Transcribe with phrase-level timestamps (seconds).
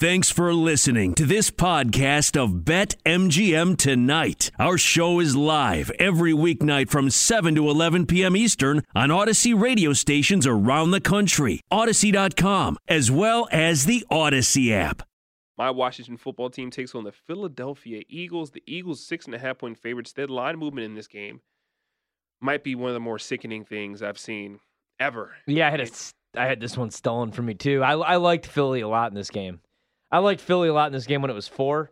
[0.00, 4.52] Thanks for listening to this podcast of Bet MGM Tonight.
[4.56, 8.36] Our show is live every weeknight from 7 to 11 p.m.
[8.36, 15.02] Eastern on Audacy radio stations around the country, Audacy.com, as well as the Audacy app.
[15.56, 18.52] My Washington football team takes on the Philadelphia Eagles.
[18.52, 20.12] The Eagles, six and a half point favorites.
[20.12, 21.40] Their line movement in this game
[22.40, 24.60] might be one of the more sickening things I've seen
[25.00, 25.32] ever.
[25.48, 25.88] Yeah, I had a,
[26.36, 27.82] I had this one stolen from me too.
[27.82, 29.58] I, I liked Philly a lot in this game.
[30.10, 31.90] I liked Philly a lot in this game when it was four.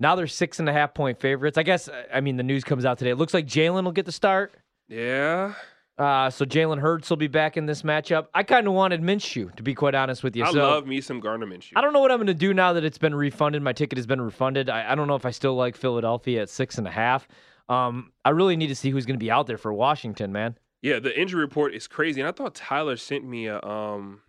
[0.00, 1.58] Now they're six and a half point favorites.
[1.58, 3.10] I guess I mean the news comes out today.
[3.10, 4.52] It looks like Jalen will get the start.
[4.88, 5.54] Yeah.
[5.98, 8.26] Uh, so Jalen Hurts will be back in this matchup.
[8.34, 10.42] I kind of wanted Minshew, to be quite honest with you.
[10.44, 11.72] I so, love me some Gardner Minshew.
[11.76, 13.62] I don't know what I'm going to do now that it's been refunded.
[13.62, 14.70] My ticket has been refunded.
[14.70, 17.28] I, I don't know if I still like Philadelphia at six and a half.
[17.68, 20.58] Um, I really need to see who's going to be out there for Washington, man.
[20.80, 24.22] Yeah, the injury report is crazy, and I thought Tyler sent me a um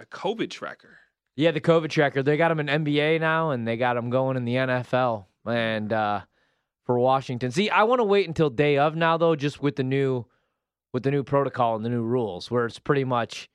[0.00, 0.98] a COVID tracker.
[1.36, 2.22] Yeah, the COVID tracker.
[2.22, 5.26] They got him in NBA now, and they got him going in the NFL.
[5.46, 6.22] And uh,
[6.84, 9.84] for Washington, see, I want to wait until day of now, though, just with the
[9.84, 10.24] new
[10.94, 13.50] with the new protocol and the new rules, where it's pretty much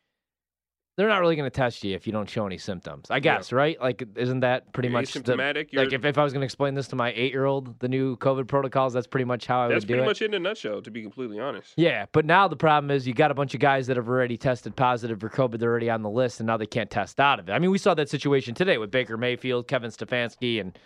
[0.97, 3.09] they're not really going to test you if you don't show any symptoms.
[3.09, 3.58] I guess, yeah.
[3.58, 3.81] right?
[3.81, 5.70] Like, isn't that pretty you're much symptomatic?
[5.72, 7.88] Like, if, if I was going to explain this to my eight year old, the
[7.88, 9.97] new COVID protocols, that's pretty much how I that's would do it.
[9.97, 11.73] That's pretty much in a nutshell, to be completely honest.
[11.78, 14.36] Yeah, but now the problem is you got a bunch of guys that have already
[14.36, 15.59] tested positive for COVID.
[15.59, 17.53] They're already on the list, and now they can't test out of it.
[17.53, 20.78] I mean, we saw that situation today with Baker Mayfield, Kevin Stefanski, and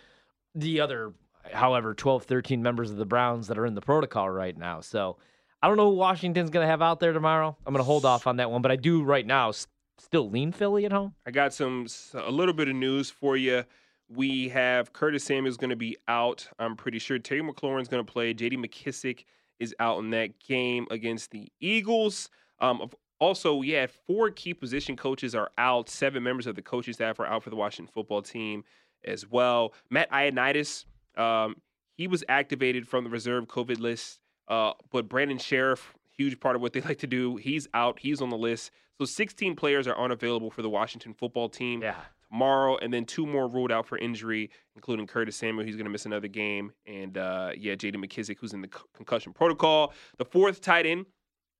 [0.54, 1.14] the other,
[1.52, 4.80] however, 12, 13 members of the Browns that are in the protocol right now.
[4.80, 5.16] So.
[5.62, 7.56] I don't know who Washington's going to have out there tomorrow.
[7.66, 9.52] I'm going to hold off on that one, but I do right now
[9.98, 11.14] still lean Philly at home?
[11.26, 13.64] I got some a little bit of news for you.
[14.08, 16.48] We have Curtis Samuel's going to be out.
[16.58, 18.32] I'm pretty sure Terry McLaurin's going to play.
[18.34, 18.56] J.D.
[18.56, 19.24] McKissic
[19.58, 22.30] is out in that game against the Eagles.
[22.60, 25.88] Um, also, yeah, four key position coaches are out.
[25.88, 28.64] Seven members of the coaching staff are out for the Washington football team
[29.04, 29.72] as well.
[29.90, 30.84] Matt Ioannidis,
[31.16, 31.56] um,
[31.96, 36.62] he was activated from the reserve COVID list, uh, but Brandon Scherff, huge part of
[36.62, 37.98] what they like to do, he's out.
[38.00, 38.70] He's on the list.
[38.98, 41.96] So 16 players are unavailable for the Washington football team yeah.
[42.30, 45.90] tomorrow, and then two more ruled out for injury, including Curtis Samuel, he's going to
[45.90, 47.98] miss another game, and uh, yeah, J.D.
[47.98, 49.92] McKissic, who's in the concussion protocol.
[50.16, 51.04] The fourth tight end,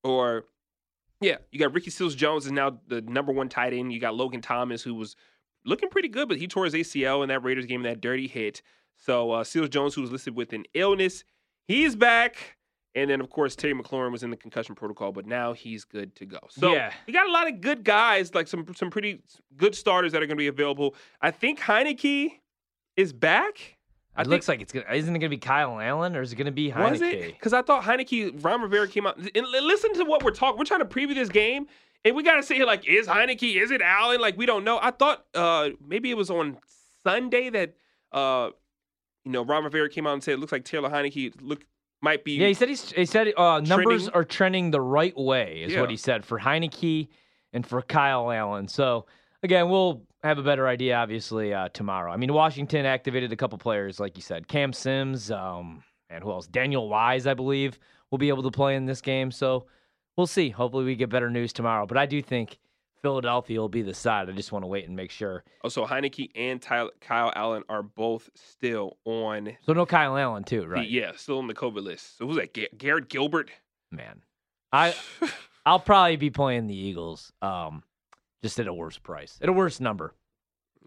[0.02, 0.46] or
[1.20, 3.92] yeah, you got Ricky Seals Jones is now the number one tight end.
[3.92, 5.14] You got Logan Thomas, who was
[5.64, 8.62] looking pretty good, but he tore his ACL in that Raiders game, that dirty hit.
[8.96, 11.24] So uh, Seals Jones, who was listed with an illness,
[11.68, 12.56] he's back.
[12.96, 16.16] And then, of course, Terry McLaurin was in the concussion protocol, but now he's good
[16.16, 16.38] to go.
[16.48, 16.94] So yeah.
[17.06, 19.22] we got a lot of good guys, like some some pretty
[19.54, 20.94] good starters that are going to be available.
[21.20, 22.32] I think Heinicke
[22.96, 23.58] is back.
[23.58, 23.76] It
[24.16, 24.86] I looks like it's gonna.
[24.90, 26.90] Isn't it gonna be Kyle Allen or is it gonna be Heinicke?
[26.90, 27.34] Was it?
[27.34, 29.18] Because I thought Heinicke, Ron Rivera came out.
[29.18, 30.58] And listen to what we're talking.
[30.58, 31.66] We're trying to preview this game,
[32.02, 33.62] and we got to sit here like, is Heinicke?
[33.62, 34.22] Is it Allen?
[34.22, 34.78] Like we don't know.
[34.80, 36.56] I thought uh, maybe it was on
[37.04, 37.74] Sunday that
[38.10, 38.48] uh,
[39.26, 41.66] you know Ron Rivera came out and said it looks like Taylor Heinicke look
[42.02, 42.32] might be.
[42.32, 45.80] Yeah, he said he's, he said uh, numbers are trending the right way, is Yeah.
[45.80, 47.08] what he said for Heinicke
[47.52, 48.68] and for Kyle Allen.
[48.68, 49.06] So
[49.42, 52.12] again, we'll have a better idea obviously uh, tomorrow.
[52.12, 56.30] I mean, Washington activated a couple players, like you said, Cam Sims, um, and who
[56.30, 56.46] else?
[56.46, 57.78] Daniel Wise, I believe,
[58.10, 59.30] will be able to play in this game.
[59.30, 59.66] So
[60.16, 60.50] we'll see.
[60.50, 61.86] Hopefully, we get better news tomorrow.
[61.86, 62.58] But I do think
[63.06, 64.28] Philadelphia will be the side.
[64.28, 65.44] I just want to wait and make sure.
[65.62, 69.56] Also, Heinicke and Tyler, Kyle Allen are both still on.
[69.64, 70.88] So no Kyle Allen too, right?
[70.88, 72.18] yeah, still on the COVID list.
[72.18, 72.52] So who's that?
[72.52, 73.50] Ga- Garrett Gilbert.
[73.92, 74.22] Man,
[74.72, 74.92] I
[75.66, 77.32] I'll probably be playing the Eagles.
[77.40, 77.84] Um,
[78.42, 80.12] just at a worse price, at a worse number.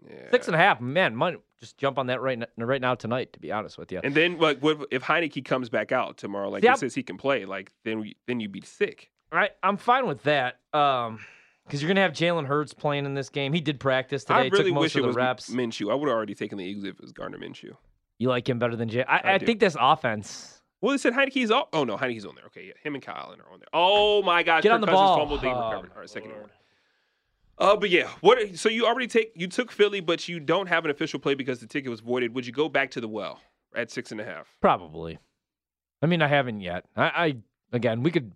[0.06, 0.30] Yeah.
[0.30, 1.16] Six and a half, man.
[1.16, 3.32] Might just jump on that right n- right now tonight.
[3.32, 6.50] To be honest with you, And then, like, what if Heinicke comes back out tomorrow?
[6.50, 7.46] Like, See, he says he can play.
[7.46, 9.10] Like, then we, then you'd be sick.
[9.32, 9.52] right?
[9.62, 10.60] I'm fine with that.
[10.74, 11.20] Um,
[11.70, 13.52] because you're gonna have Jalen Hurts playing in this game.
[13.52, 14.34] He did practice today.
[14.34, 15.50] I really took most wish of it the was reps.
[15.50, 15.92] Minshew.
[15.92, 17.76] I would have already taken the Eagles if it was Gardner Minshew.
[18.18, 19.04] You like him better than Jay?
[19.04, 20.60] I, I I, think this offense.
[20.80, 21.68] Well, they said Heinicke's up.
[21.72, 22.46] Oh no, Heinicke's on there.
[22.46, 23.68] Okay, yeah, him and Kyle are on there.
[23.72, 25.18] Oh my gosh, Get Kirk on the Cousins ball.
[25.18, 25.90] fumbled, they Oh, recovered.
[25.94, 26.50] All right, second one.
[27.56, 28.56] Uh, but yeah, what?
[28.58, 31.60] So you already take you took Philly, but you don't have an official play because
[31.60, 32.34] the ticket was voided.
[32.34, 33.40] Would you go back to the well
[33.76, 34.48] at six and a half?
[34.60, 35.18] Probably.
[36.02, 36.86] I mean, I haven't yet.
[36.96, 37.36] I, I
[37.72, 38.32] again, we could.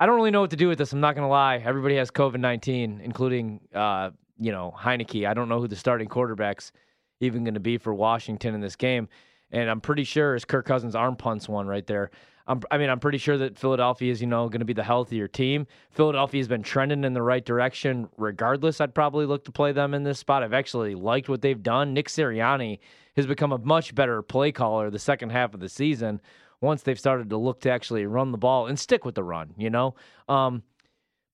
[0.00, 0.92] I don't really know what to do with this.
[0.92, 1.56] I'm not gonna lie.
[1.58, 5.26] Everybody has COVID nineteen, including uh, you know Heinicke.
[5.26, 6.72] I don't know who the starting quarterback's
[7.20, 9.08] even going to be for Washington in this game,
[9.50, 12.10] and I'm pretty sure it's Kirk Cousins' arm punts one right there.
[12.46, 14.84] I'm, I mean, I'm pretty sure that Philadelphia is, you know, going to be the
[14.84, 15.66] healthier team.
[15.92, 18.08] Philadelphia has been trending in the right direction.
[18.18, 20.42] Regardless, I'd probably look to play them in this spot.
[20.42, 21.94] I've actually liked what they've done.
[21.94, 22.80] Nick Sirianni
[23.16, 26.20] has become a much better play caller the second half of the season
[26.64, 29.54] once they've started to look to actually run the ball and stick with the run,
[29.56, 29.94] you know?
[30.28, 30.62] Um,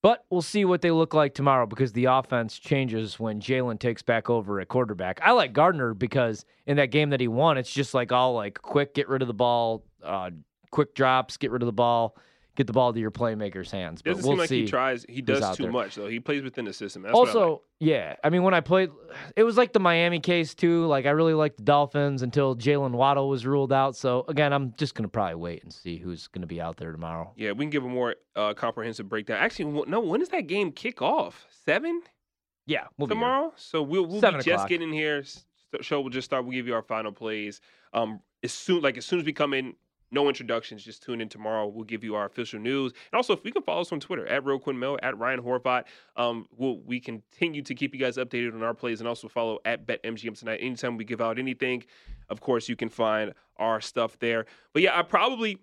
[0.03, 4.00] But we'll see what they look like tomorrow because the offense changes when Jalen takes
[4.00, 5.21] back over at quarterback.
[5.23, 8.62] I like Gardner because in that game that he won, it's just like all like
[8.62, 10.31] quick, get rid of the ball, uh,
[10.71, 12.17] quick drops, get rid of the ball,
[12.56, 14.02] get the ball to your playmaker's hands.
[14.02, 14.61] But Doesn't we'll seem like see.
[14.62, 15.05] he tries.
[15.08, 15.73] He does too there.
[15.73, 16.08] much though.
[16.08, 17.02] He plays within the system.
[17.02, 17.61] That's what I also, like.
[17.81, 18.91] yeah, I mean, when I played,
[19.37, 20.87] it was like the Miami case too.
[20.87, 23.97] Like I really liked the Dolphins until Jaylen Waddle was ruled out.
[23.97, 27.32] So again, I'm just gonna probably wait and see who's gonna be out there tomorrow.
[27.37, 29.38] Yeah, we can give a more uh, comprehensive breakdown.
[29.38, 30.00] Actually, no.
[30.00, 31.46] When does that game kick off?
[31.64, 32.03] Seven
[32.67, 33.53] Yeah, we'll tomorrow.
[33.56, 35.19] So we'll we'll Seven be just getting here.
[35.19, 35.44] S-
[35.82, 36.44] Show will just start.
[36.44, 37.61] We'll give you our final plays.
[37.93, 39.75] Um, as soon like as soon as we come in.
[40.12, 40.85] No introductions.
[40.85, 41.67] Just tune in tomorrow.
[41.69, 44.27] We'll give you our official news, and also if we can follow us on Twitter
[44.27, 45.85] at Real Quinn Mill at Ryan Horvat.
[46.17, 49.59] Um, we'll we continue to keep you guys updated on our plays, and also follow
[49.65, 50.59] at BetMGM tonight.
[50.61, 51.85] Anytime we give out anything,
[52.29, 54.47] of course you can find our stuff there.
[54.73, 55.59] But yeah, I probably,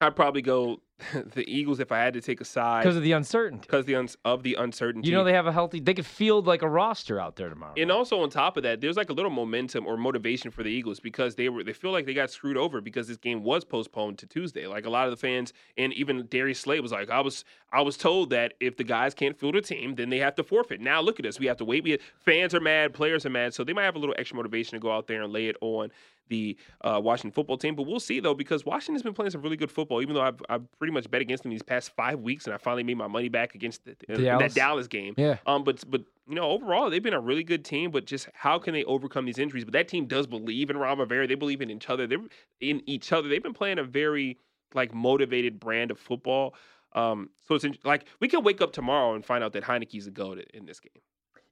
[0.00, 0.80] I'd probably go
[1.34, 3.66] the Eagles if I had to take a side because of the uncertainty.
[3.66, 5.08] because the uns- of the uncertainty.
[5.08, 5.80] You know they have a healthy.
[5.80, 7.74] They could field like a roster out there tomorrow.
[7.76, 10.70] and also on top of that, there's like a little momentum or motivation for the
[10.70, 13.64] Eagles because they were they feel like they got screwed over because this game was
[13.64, 14.66] postponed to Tuesday.
[14.66, 17.80] Like a lot of the fans and even Darius Slay was like, I was I
[17.82, 20.80] was told that if the guys can't field a team, then they have to forfeit.
[20.80, 21.84] Now look at us, we have to wait.
[21.84, 24.72] We fans are mad, players are mad, so they might have a little extra motivation
[24.72, 25.90] to go out there and lay it on
[26.32, 27.76] the uh, Washington football team.
[27.76, 30.02] But we'll see though because Washington's been playing some really good football.
[30.02, 32.56] Even though I've, I've pretty much bet against them these past five weeks, and I
[32.56, 34.54] finally made my money back against the, in that Dallas?
[34.54, 35.14] Dallas game.
[35.16, 37.90] yeah, Um, but but you know, overall, they've been a really good team.
[37.90, 39.64] But just how can they overcome these injuries?
[39.64, 41.26] But that team does believe in Ron Rivera.
[41.26, 42.06] They believe in each other.
[42.06, 42.18] They're
[42.60, 43.28] in each other.
[43.28, 44.38] They've been playing a very
[44.74, 46.54] like motivated brand of football.
[46.94, 50.06] Um, so it's in, like we can wake up tomorrow and find out that Heinicke's
[50.06, 51.02] a goat in this game.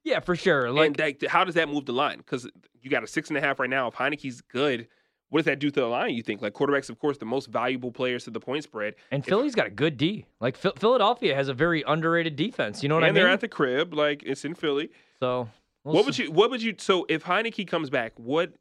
[0.03, 0.71] Yeah, for sure.
[0.71, 2.17] Like and that, how does that move the line?
[2.17, 2.49] Because
[2.81, 3.87] you got a six and a half right now.
[3.87, 4.87] If Heinicke's good,
[5.29, 6.13] what does that do to the line?
[6.15, 9.23] You think like quarterbacks, of course, the most valuable players to the point spread, And
[9.25, 10.25] Philly's got a good D.
[10.39, 12.81] Like Phil- Philadelphia has a very underrated defense.
[12.83, 13.09] You know what I mean?
[13.09, 13.93] And they're at the crib.
[13.93, 14.89] Like it's in Philly.
[15.19, 15.47] so
[15.83, 16.05] we'll what see.
[16.05, 16.31] would you?
[16.31, 16.75] What would you?
[16.77, 18.53] So if Heinicke comes back, what?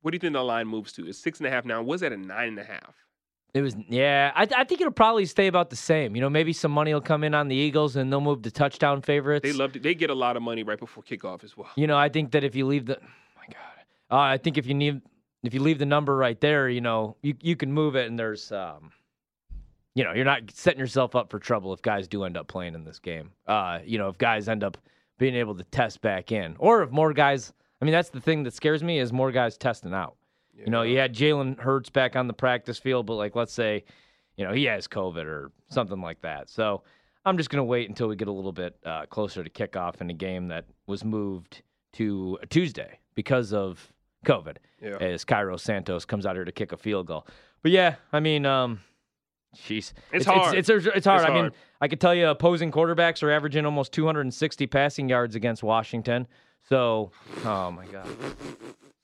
[0.00, 1.06] What do you think the line moves to?
[1.06, 1.82] It's six and a half now.
[1.82, 3.03] Was that a nine and a half?
[3.54, 4.32] It was yeah.
[4.34, 6.16] I, I think it'll probably stay about the same.
[6.16, 8.50] You know, maybe some money will come in on the Eagles and they'll move to
[8.50, 9.44] touchdown favorites.
[9.44, 11.70] They love to, They get a lot of money right before kickoff as well.
[11.76, 13.06] You know, I think that if you leave the, oh
[13.36, 15.00] my God, uh, I think if you need,
[15.44, 18.18] if you leave the number right there, you know, you you can move it and
[18.18, 18.90] there's, um,
[19.94, 22.74] you know, you're not setting yourself up for trouble if guys do end up playing
[22.74, 23.30] in this game.
[23.46, 24.76] Uh, you know, if guys end up
[25.18, 27.52] being able to test back in, or if more guys.
[27.80, 30.16] I mean, that's the thing that scares me is more guys testing out.
[30.56, 33.84] You know, you had Jalen Hurts back on the practice field, but like, let's say,
[34.36, 36.48] you know, he has COVID or something like that.
[36.48, 36.82] So
[37.24, 40.00] I'm just going to wait until we get a little bit uh, closer to kickoff
[40.00, 41.62] in a game that was moved
[41.94, 43.92] to a Tuesday because of
[44.26, 44.96] COVID Yeah.
[45.00, 47.26] as Cairo Santos comes out here to kick a field goal.
[47.62, 48.80] But yeah, I mean, um,
[49.56, 50.56] jeez, It's hard.
[50.56, 51.22] It's, it's, it's hard.
[51.22, 51.50] It's I mean.
[51.80, 56.26] I could tell you opposing quarterbacks are averaging almost 260 passing yards against Washington.
[56.68, 57.10] So,
[57.44, 58.06] oh my god.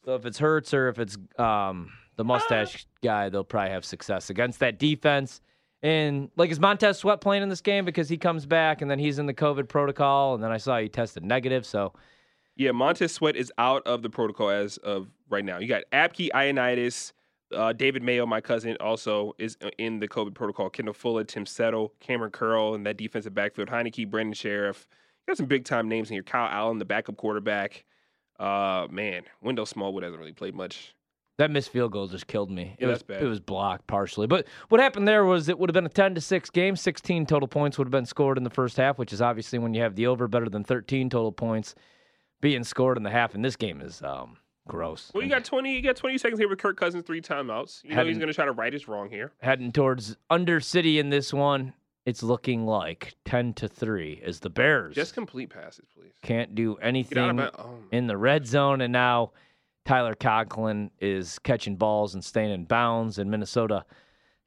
[0.04, 4.30] So if it's Hurts or if it's um, the mustache guy, they'll probably have success
[4.30, 5.40] against that defense.
[5.82, 8.98] And like, is Montez Sweat playing in this game because he comes back and then
[8.98, 11.64] he's in the COVID protocol, and then I saw he tested negative.
[11.64, 11.94] So
[12.56, 15.58] Yeah, Montez Sweat is out of the protocol as of right now.
[15.58, 17.12] You got Abke Ioannidis,
[17.54, 20.68] uh, David Mayo, my cousin, also is uh, in the COVID protocol.
[20.68, 23.68] Kendall Fuller, Tim Settle, Kamren Curl, and that defensive backfield.
[23.68, 24.86] Heinicke, Brandon Scherff.
[25.26, 26.22] You got some big time names in here.
[26.22, 27.84] Kyle Allen, the backup quarterback.
[28.40, 30.94] Uh, man, Wendell Smallwood hasn't really played much.
[31.38, 32.74] that missed field goal just killed me.
[32.78, 33.22] It Yeah, was bad.
[33.22, 34.26] it was blocked partially.
[34.26, 36.74] But what happened there was it would have been a 10 to 6 game.
[36.76, 39.72] 16 total points would have been scored in the first half, which is obviously when
[39.74, 41.74] you have the over better than 13 total points
[42.40, 43.34] being scored in the half.
[43.34, 44.36] And this game is um,
[44.68, 45.10] gross.
[45.14, 45.74] Well, you got twenty.
[45.76, 47.84] You got twenty seconds here with Kirk Cousins, three timeouts.
[47.84, 49.32] You know he's going to try to right his wrong here.
[49.42, 51.72] heading towards Under City in this one.
[52.06, 56.12] It's looking like 10 to 3 as the Bears Just complete passes, please.
[56.22, 57.50] can't do Get out of anything my.
[57.58, 58.80] Oh, in the red zone.
[58.80, 59.32] And now
[59.84, 63.84] Tyler Conklin is catching balls and staying in bounds, and Minnesota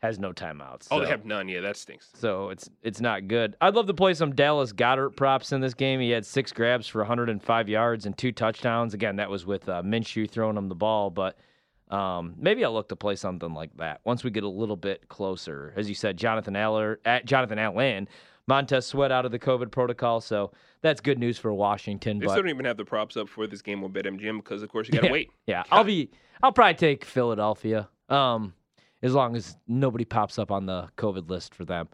[0.02, 0.88] has no timeouts.
[0.92, 1.48] oh, they have none.
[1.48, 2.10] Yeah, that stinks.
[2.16, 3.56] So it's it's not good.
[3.62, 6.02] I'd love to play some Dallas Goedert props in this game.
[6.02, 8.94] He had six grabs for 105 yards and two touchdowns.
[8.94, 11.38] Again, that was with uh, Minshew throwing him the ball, but
[11.90, 15.08] um, maybe I'll look to play something like that once we get a little bit
[15.10, 15.74] closer.
[15.76, 18.08] As you said, Jonathan Aller, at Jonathan Allen,
[18.48, 22.20] Montez Sweat out of the COVID protocol, so that's good news for Washington.
[22.20, 24.64] They but still don't even have the props up for this game on BetMGM because,
[24.64, 25.32] of course, you got to wait.
[25.48, 26.10] yeah, I'll be
[26.42, 27.88] I'll probably take Philadelphia.
[28.10, 28.54] Um,
[29.04, 31.90] as long as nobody pops up on the COVID list for them.